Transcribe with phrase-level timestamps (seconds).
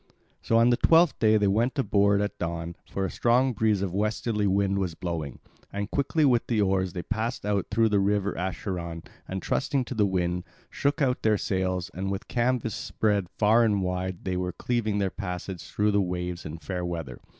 [0.41, 3.93] So on the twelfth day they went aboard at dawn, for a strong breeze of
[3.93, 5.37] westerly wind was blowing.
[5.71, 9.93] And quickly with the oars they passed out through the river Acheron and, trusting to
[9.93, 14.53] the wind, shook out their sails, and with canvas spread far and wide they were
[14.53, 17.19] cleaving their passage through the waves in fair weather.